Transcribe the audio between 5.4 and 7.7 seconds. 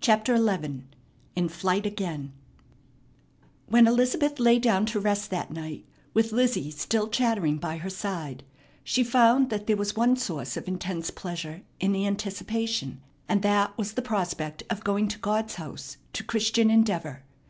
night, with Lizzie still chattering